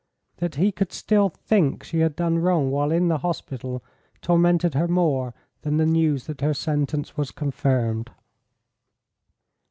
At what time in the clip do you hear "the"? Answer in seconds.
3.07-3.19, 5.77-5.85